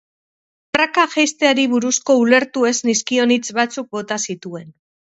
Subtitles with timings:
[0.77, 4.71] Praka jaisteari buruzko ulertu ez nizkion hitz batzuk bota zituen.